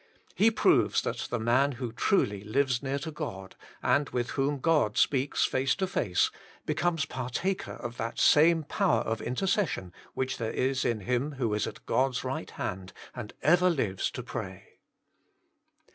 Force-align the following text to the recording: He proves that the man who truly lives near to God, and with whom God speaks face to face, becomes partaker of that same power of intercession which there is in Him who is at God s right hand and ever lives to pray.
He 0.33 0.49
proves 0.49 1.03
that 1.03 1.27
the 1.29 1.37
man 1.37 1.73
who 1.73 1.91
truly 1.91 2.43
lives 2.43 2.81
near 2.81 2.97
to 2.97 3.11
God, 3.11 3.55
and 3.83 4.09
with 4.09 4.31
whom 4.31 4.57
God 4.57 4.97
speaks 4.97 5.45
face 5.45 5.75
to 5.75 5.85
face, 5.85 6.31
becomes 6.65 7.05
partaker 7.05 7.73
of 7.73 7.97
that 7.97 8.17
same 8.17 8.63
power 8.63 9.01
of 9.01 9.21
intercession 9.21 9.93
which 10.15 10.37
there 10.39 10.53
is 10.53 10.83
in 10.85 11.01
Him 11.01 11.33
who 11.33 11.53
is 11.53 11.67
at 11.67 11.85
God 11.85 12.15
s 12.15 12.23
right 12.23 12.49
hand 12.49 12.93
and 13.15 13.35
ever 13.43 13.69
lives 13.69 14.09
to 14.09 14.23
pray. 14.23 14.79